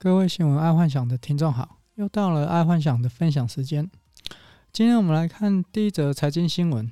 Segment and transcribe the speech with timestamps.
[0.00, 3.90] 各位新闻爱幻想的听众好，又到了爱幻想的分享时间。
[4.72, 6.88] 今天我们来看第一则财经新闻：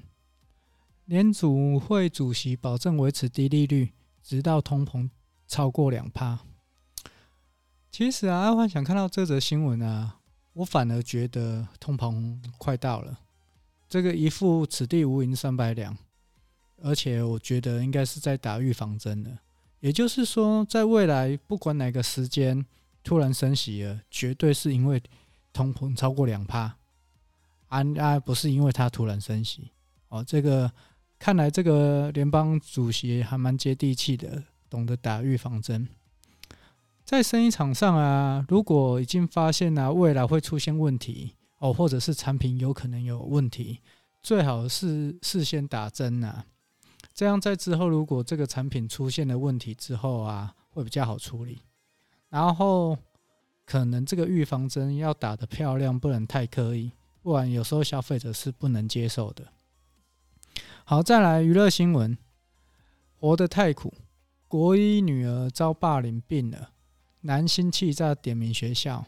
[1.04, 3.92] 联准会主席保证维持低利率，
[4.24, 5.08] 直到通膨
[5.46, 6.40] 超过两趴。
[7.92, 10.18] 其实啊，爱幻想看到这则新闻啊，
[10.54, 13.20] 我反而觉得通膨快到了。
[13.88, 15.96] 这个一副此地无银三百两，
[16.82, 19.38] 而且我觉得应该是在打预防针的。
[19.78, 22.66] 也就是说，在未来不管哪个时间。
[23.06, 25.00] 突然升息了，绝对是因为
[25.52, 26.76] 通膨超过两趴，
[27.68, 29.70] 啊啊，不是因为他突然升息
[30.08, 30.24] 哦。
[30.24, 30.68] 这个
[31.16, 35.86] 看来这个联邦主席还蛮接地气的，懂得打预防针。
[37.04, 43.78] 在生意场上啊，如果已经发现啊未来会出现问题哦，或者是产品有可能有问题，
[44.20, 46.42] 最好是事先打针呐，
[47.14, 51.62] 这样在之后如果这个产品出现了问题之后啊，会比较好处理。
[52.36, 52.94] 然后
[53.64, 59.42] 可能这个预防针要打得漂亮，不能太刻意，不然有时候消费者是不能接受的。
[60.84, 62.18] 好，再来娱乐新闻：
[63.18, 63.90] 活得太苦，
[64.48, 66.72] 国一女儿遭霸凌病了，
[67.22, 69.06] 男星气炸点名学校。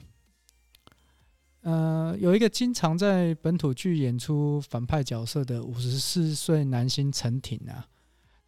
[1.60, 7.86] 呃，有一个经常在本土剧演出反派角色的五十四岁男星陈挺啊，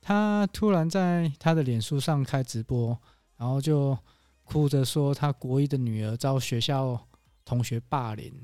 [0.01, 2.99] 他突然在他的脸书上开直播，
[3.37, 3.99] 然后就。
[4.51, 6.99] 哭着说，他国一的女儿遭学校
[7.45, 8.35] 同学霸凌，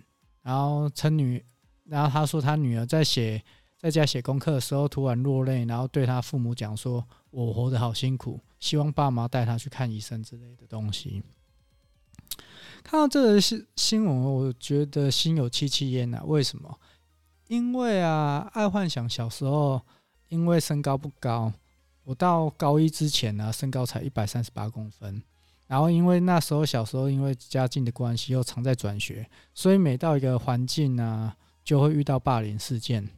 [0.40, 1.44] 然后称女，
[1.82, 3.42] 然后他说他女儿在写
[3.76, 11.24] 在家写功课的时候突然落泪，然后对他父母讲说：“我活得好辛苦，希望爸妈带他去看医生之类的东西。”
[12.84, 16.22] 看到这个新新闻，我觉得心有戚戚焉啊。
[16.24, 16.78] 为什么？
[17.48, 19.82] 因为啊，爱幻想小时候
[20.28, 21.52] 因为身高不高，
[22.04, 25.20] 我到高一之前呢，身高才一百三十八公分。
[25.68, 33.08] 然后，因为那时候小时候因为家境的关系，又常在转学，所以每到一个环境啊，就会遇到霸凌事件。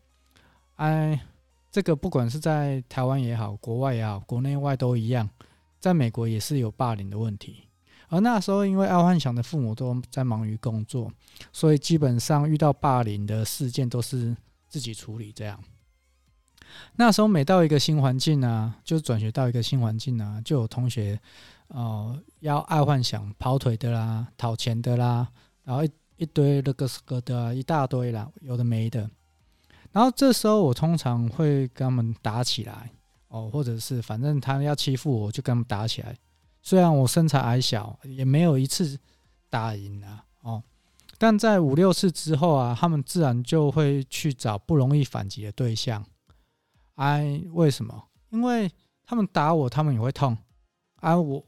[0.77, 1.21] 哎，
[1.71, 5.29] 这个不管是在台湾也好，国外也好，国内外都一样，
[5.79, 7.65] 在美国也是有霸凌的问题。
[8.09, 11.13] 而那时候，因为爱幻想的父母都在忙于工作，
[11.53, 14.35] 所以基本上遇到霸凌的事件都是
[14.71, 15.63] 自己处理这样。
[16.97, 21.21] 那时候每到一个新环境啊，就转学到一个新环境啊，就有同学。
[21.69, 25.29] 哦，要爱幻想跑腿的啦，讨钱的啦，
[25.65, 29.09] 然后一一堆那个什么的啊，一大堆啦，有的没的。
[29.93, 32.91] 然后这时候我通常会跟他们打起来，
[33.29, 36.17] 哦，或者是反正他们要欺负我，就跟他们打起来。
[36.63, 38.99] 虽然我身材矮小，也没有一次
[39.51, 40.63] 打赢啊，哦，
[41.19, 46.03] 但在五六次之后啊，他们自然就会去找不容易反击的对象。
[46.95, 48.09] 哎，为什么？
[48.31, 48.71] 因为
[49.07, 50.35] 他们打我，他们也会痛。
[51.01, 51.45] 啊，我。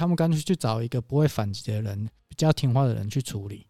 [0.00, 3.66] 他们干脆去找一个不会反击的人，比较听话的人去处理。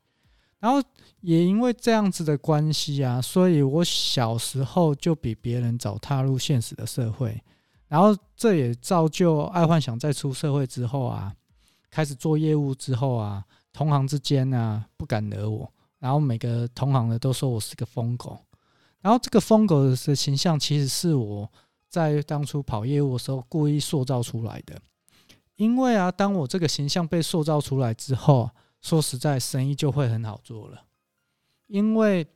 [0.60, 0.80] 然后
[1.22, 7.42] 也因为这样子的关系啊，所以我小时候就比别人早踏入现实的社会。
[7.88, 11.34] 然后这也造就爱幻想在出社会之后啊，
[11.90, 15.68] 开始做业务之后啊，同行之间啊不敢惹我。
[15.98, 18.38] 然后每个同行的都说我是个疯狗。
[19.00, 21.50] 然后这个疯狗的形象其实是我
[21.88, 24.80] 在当初跑业务的时候故意塑造出来的。
[25.60, 28.50] 因为啊，当我这个形象被塑造出来之后，
[28.80, 30.86] 说实在，生意就会很好做了。
[31.66, 32.26] 因为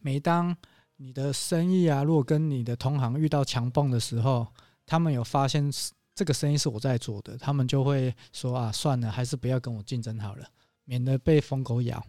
[0.00, 0.56] 每当
[0.96, 4.48] 你的生意啊，如果跟你的同行遇到强棒的时候，
[4.84, 5.70] 他们有发现
[6.12, 10.44] 这个生意是我在做的，他们就会说啊，算了，还是不要跟我竞争好了，
[10.82, 12.04] 免得被疯狗咬。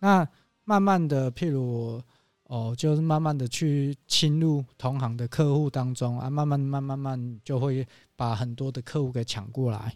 [0.00, 0.28] 那
[0.64, 2.02] 慢慢的，譬如。
[2.50, 9.94] 哦，就是慢慢的去侵入同行的客户当中啊，慢慢慢慢慢就会把很多的客户给抢过来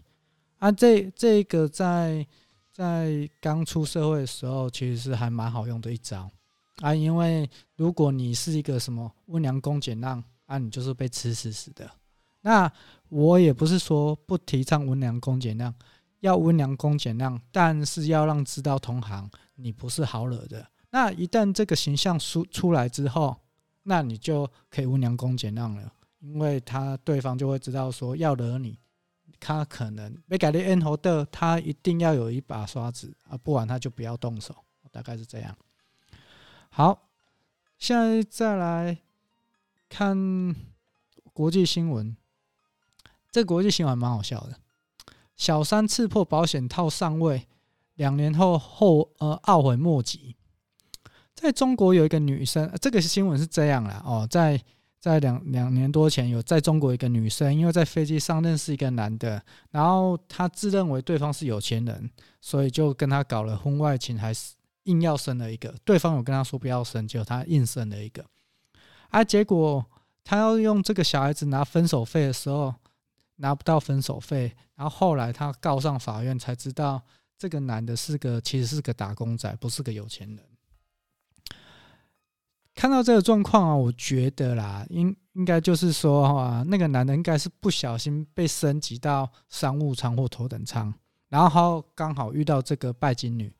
[0.58, 0.70] 啊。
[0.70, 2.24] 这这个在
[2.70, 6.30] 在刚出社会的时候，其实是还蛮好用的一招
[6.76, 6.94] 啊。
[6.94, 11.90] 因为如果你是一个什么温良恭俭让啊，你就是被吃死死的。
[12.42, 12.70] 那
[13.08, 15.74] 我也不是说不提倡温良恭俭让，
[16.20, 20.64] 要温良恭俭让，但是要让知道同行你不是好惹的。
[20.94, 23.36] 那一旦这个形象出出来之后，
[23.82, 28.78] 那你就可以温良恭俭让了，因为他对方就会知道说要惹你，
[29.40, 34.54] 他可能被改的 N 头的，他一定要有一把刷子啊，不然他就不要动手，
[34.92, 35.58] 大概是这样。
[36.70, 37.08] 好，
[37.76, 38.96] 现在再来
[39.88, 40.54] 看
[41.32, 42.16] 国际新闻，
[43.32, 44.60] 这国际新闻蛮好笑的，
[45.34, 47.48] 小三刺破保险套上位，
[47.96, 50.36] 两年后后呃懊悔莫及。
[51.34, 54.60] 在中国有一个女生，这个新闻是这样啦哦，在
[55.00, 62.10] 在两两年多前有在中国一个女生，因为在飞机上认识一个男的，然后她自认为对方是有钱人，
[62.40, 64.54] 所以就跟他搞了婚外情，还是
[64.84, 65.74] 硬要生了一个。
[65.84, 68.24] 对方有跟他说不要生，结果他硬生了一个。
[69.10, 69.84] 啊，结果
[70.22, 72.74] 他要用这个小孩子拿分手费的时候，
[73.36, 77.02] 拿不到分手费，然后后来他告上法院，才知道
[77.36, 80.38] 这个男的是个其实是个打工仔，不是个有钱人。
[82.74, 90.92] 看到这个状况啊，我觉得啦，应应该就是说啊，那个男的应该是不小心被升级到商务舱或头等舱，
[91.28, 93.52] 然后刚好遇到这个拜金女，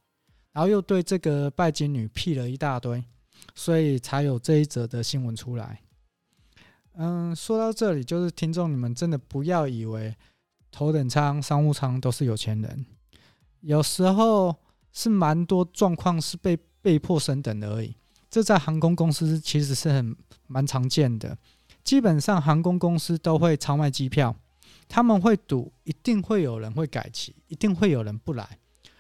[0.53, 3.03] 然后又对这个拜金女辟了一大堆。
[3.55, 5.81] 所以才有这一则的新闻出来。
[6.95, 10.17] 嗯，说到这里，就是听众你们真的不要以为
[10.73, 12.87] 头等舱、商务舱都是有钱人，
[13.61, 14.57] 有时候
[14.93, 17.95] 是蛮多状况是被被迫升等的而已。
[18.35, 20.17] 这在航空公司其实是很
[20.49, 21.39] 蛮常见的。
[21.85, 24.35] 基本上航空公司都会超卖机票，
[24.89, 28.59] 他们会赌，一定会有人会改期，一定会有人不来。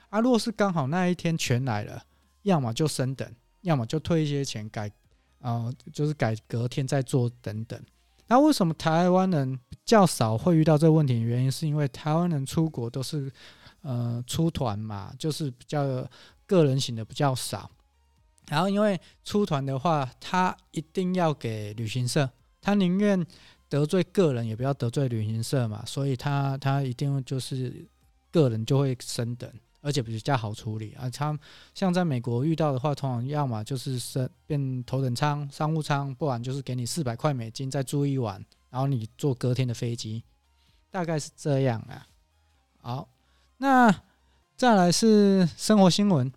[0.09, 2.05] 啊，若是刚好那一天全来了，
[2.43, 3.29] 要么就升等。
[3.63, 4.87] 要么就退一些钱改，
[5.41, 7.81] 啊、呃，就是改隔天再做等等。
[8.29, 11.19] 那为什么台湾人比较少会遇到这个问题？
[11.19, 13.33] 原因是因为台湾人出国都是
[13.83, 16.09] 呃出团嘛，就是比较
[16.47, 17.69] 个人型的比较少。
[18.49, 22.29] 然后因为出团的话，他一定要给旅行社，
[22.61, 23.25] 他宁愿
[23.69, 27.87] 得罪个人也不要得罪旅行社嘛，所以他他一定就是
[28.31, 29.51] 个人就会升等。
[29.87, 31.39] 而且比较好处理啊，他
[31.75, 40.25] 像在美国遇到的话，通常要么就是升变头等舱、商务舱，不然就是给你四百块美金再住一晚，然后你坐隔天的飞机，
[40.91, 42.07] 大概是这样啊。
[42.81, 43.09] 好，
[43.59, 43.95] 那
[44.57, 46.33] 再来是生活新闻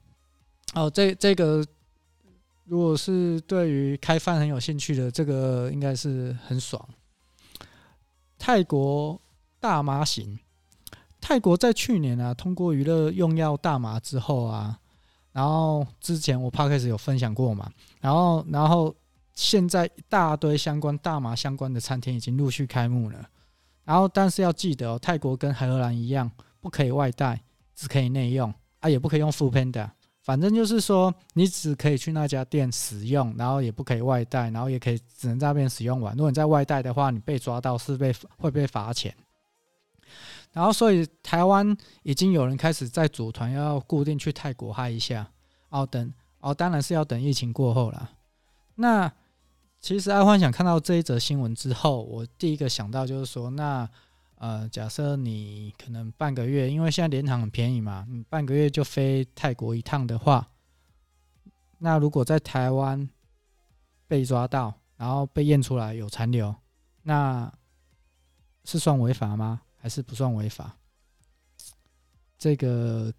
[0.74, 1.65] 哦，这这个
[2.68, 6.88] 如果是对于开饭很有兴趣的，这个应该是很爽。
[8.38, 9.19] 泰国
[9.60, 10.38] 大麻刑。
[11.19, 14.80] 泰国在去年啊，通过娱乐用药大麻之后啊，
[15.31, 17.69] 然后之前我 p 开始有分享过嘛，
[18.00, 18.96] 然后然后
[19.34, 23.28] 现在一大堆相关大麻相关的餐厅已经陆续开幕了，
[23.84, 26.31] 然后但是要记得哦，泰国跟荷兰一样，
[26.62, 27.42] 不可以外带，
[27.75, 29.90] 只可以内用啊，也不可以用 foodpanda，
[30.27, 36.13] 反正就是说你只可以去那家店使用，然后也不可以外带，然后也可以只能在那边使用完。
[36.18, 39.15] 如果你在外带的话，你被抓到是被会被罚钱。
[40.51, 45.25] 然后，所以台湾已经有人开始在组团，要固定去泰国嗨一下。
[45.69, 48.12] 哦，等哦，当然是要等疫情过后了。
[48.75, 49.09] 那
[49.80, 53.89] 其实阿欢想看到这一则新闻之后，我第一个想到就是说，那
[54.39, 60.48] 呃，假设你可能半个月，因为现在联航很便宜嘛，你半个月就飞泰国一趟的话，
[61.80, 63.10] 那如果在台湾
[64.07, 66.56] 被抓到，然后被验出来有残留，
[67.01, 67.51] 那
[68.63, 69.62] 是算违法吗？
[69.75, 70.78] 还是不算违法，
[72.38, 73.12] 这个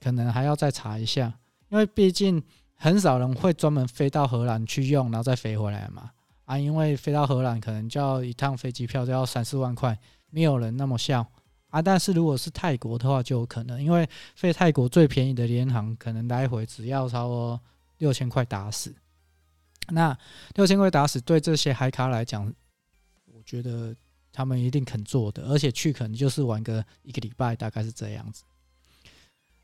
[0.00, 1.38] 可能还要再查一下，
[1.68, 2.42] 因为毕竟
[2.76, 6.12] 很少人会专门飞到荷兰去用，然后再飞回来嘛。
[6.46, 9.98] 啊，因为飞到荷兰可能就要一趟飞机票就要三四万块，
[10.30, 11.24] 没有人那么笑
[11.68, 11.82] 啊。
[11.82, 17.60] 但是如果是泰国的话，就有可能，因为飞泰国最便宜的联航可能来回只要超过
[17.98, 18.94] 六千块打死。
[19.90, 20.16] 那
[20.54, 22.50] 六千块打死对这些海卡来讲，
[23.26, 23.94] 我觉得。
[24.32, 28.44] 他们一定肯做的，而且去可能就是玩个一个礼拜，大概是这样子。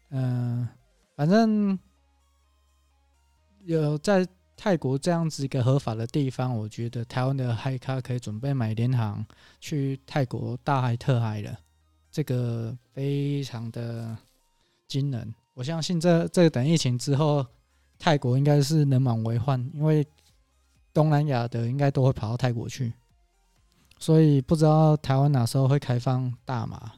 [0.09, 0.67] 嗯、
[1.15, 1.79] 反正
[3.65, 4.27] 有在
[4.63, 9.27] 泰国这样子一个合法的地方，我觉得台湾的嗨咖可以准备买联航
[9.61, 11.59] 去泰国大嗨特嗨了，
[12.13, 14.17] 这个非常的
[14.87, 15.35] 惊人。
[15.55, 17.45] 我相信这这等疫情之后，
[17.99, 20.07] 泰国应该是人满为患，因为
[20.95, 22.93] 东南亚的应该都会跑到泰国去。
[23.99, 26.93] 所以不知道台湾哪时候会开放大麻。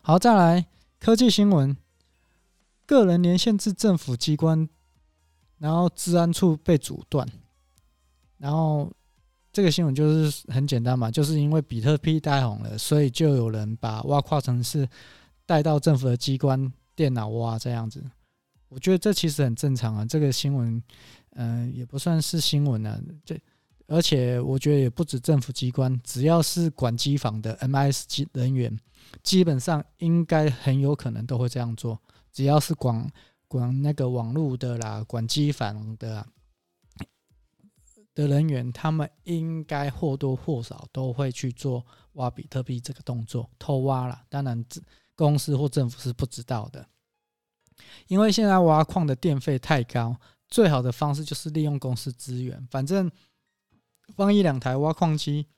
[0.00, 0.64] 好，再来
[0.98, 1.76] 科技新闻，
[2.86, 4.66] 个人连线至政府机关，
[5.58, 7.26] 然后治安处被阻断。
[8.38, 8.92] 然后
[9.52, 14.88] 这个新闻就是很简单嘛，就是因为比特币带红了，所以就有人把挖矿城市
[15.46, 18.04] 带到政府的机关电脑挖这样子。
[18.68, 20.82] 我觉得这其实很正常啊，这个新闻，
[21.30, 23.40] 嗯、也不算是新闻啊，这。
[23.88, 28.76] 而且我觉得也不止政府机关，只要是管机房的 MIS 机人员，
[29.22, 31.96] 基本上应该很有可能都会这样做。
[32.32, 33.08] 只要是管
[33.48, 36.26] 管那个网络的啦，管机房的
[38.14, 44.24] 的人员，他们应该或多或少都会去做挖比特币这个动作，偷挖了。
[44.28, 44.64] 当然，
[45.14, 46.88] 公司或政府是不知道的，
[48.08, 50.16] 因为现在挖矿的电费太高，
[50.48, 53.10] 最好的方式就是利用公司资源，反正。
[54.14, 55.48] 放一两台挖矿机，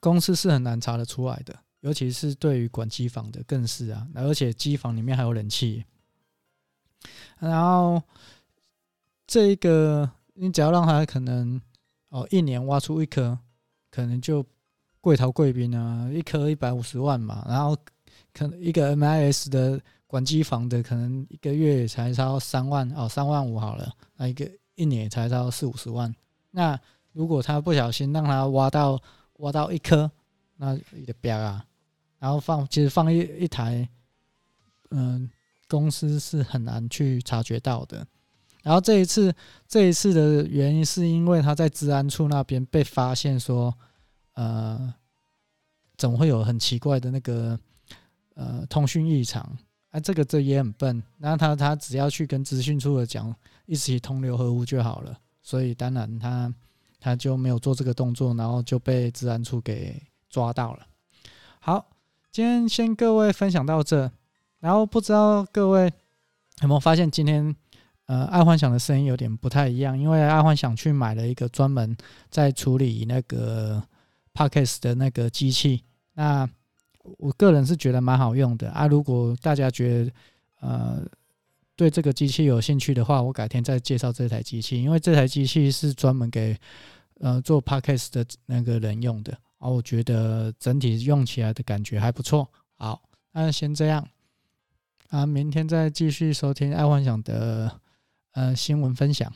[0.00, 5.84] 公司是很难查得出来的，尤其是对于管机房的更是啊，而且机房里面还有冷气，
[7.38, 8.02] 然后
[9.26, 11.60] 这一个你只要让他可能
[12.08, 13.38] 哦一年挖出一颗，
[13.90, 14.44] 可能就
[15.00, 17.76] 贵逃贵宾啊，一颗一百五十万嘛，然后
[18.32, 26.14] 可能一个 MIS 的管机房的可能一个月才超三万哦，三万五好了，那一个一年才超四五十万，
[26.50, 26.78] 那。
[27.14, 29.00] 如果他不小心让他挖到
[29.34, 30.10] 挖到一颗，
[30.56, 31.64] 那也得标啊。
[32.18, 33.88] 然后放，其实放一一台，
[34.90, 35.30] 嗯，
[35.74, 38.06] 公司是很难去察觉到的。
[38.62, 39.34] 然后这一次，
[39.66, 43.74] 这一次的原因是因为他在治安处那边被发现说，
[44.34, 44.94] 呃，
[45.96, 47.58] 怎么会有很奇怪的那个
[48.34, 49.42] 呃通讯异常？
[49.90, 51.02] 啊，这个这也很笨。
[51.18, 53.34] 那他他只要去跟资讯处的讲，
[53.66, 55.18] 一起同流合污就好了。
[55.42, 56.54] 所以当然他。
[57.04, 60.86] 他就没有做这个动作，然后就被治安处给抓到了。
[61.60, 61.90] 好，
[62.32, 64.10] 今天先各位分享到这，
[64.64, 65.92] 然后不知道各位
[66.62, 67.54] 有没有发现，今天
[68.06, 71.94] 呃爱幻想的声音有点不太一样，因为爱幻想去买了一个专门
[72.30, 73.82] 在处理那个
[74.32, 76.48] Podcast 的那个机器，那
[77.02, 78.86] 我个人是觉得蛮好用的啊。
[78.86, 80.12] 如果大家觉得
[80.62, 81.02] 呃
[81.76, 86.56] 对这个机器有兴趣的话，我改天再介绍这台机器，因为这台机器是专门给
[87.20, 92.48] 呃，做 podcast 的那个人用的，啊，我觉得整体用起来的感觉还不错。
[92.76, 93.02] 好，
[93.32, 94.08] 那先这样，
[95.14, 97.80] 啊，明天再继续收听爱幻想的
[98.32, 99.32] 呃新闻分享。